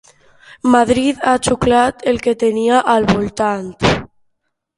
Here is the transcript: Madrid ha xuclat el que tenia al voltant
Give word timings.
Madrid 0.75 1.19
ha 1.27 1.33
xuclat 1.47 2.01
el 2.13 2.17
que 2.25 2.33
tenia 2.45 2.81
al 2.95 3.07
voltant 3.13 3.71